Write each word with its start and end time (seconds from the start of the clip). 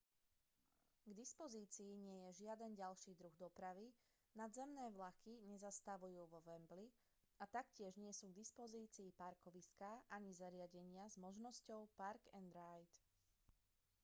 k 1.05 1.13
dispozícii 1.21 1.91
nie 2.05 2.17
je 2.25 2.37
žiaden 2.41 2.73
ďalší 2.81 3.11
druh 3.21 3.35
dopravy 3.43 3.87
nadzemné 4.39 4.85
vlaky 4.97 5.33
nezastavujú 5.51 6.21
vo 6.31 6.39
wembley 6.49 6.87
a 7.37 7.43
taktiež 7.57 7.93
nie 8.03 8.09
sú 8.17 8.25
k 8.33 8.37
dispozícii 8.41 9.09
parkoviská 9.21 9.91
ani 10.17 10.31
zariadenia 10.41 11.05
s 11.09 11.15
možnosťou 11.25 11.81
park-and-ride 12.01 12.95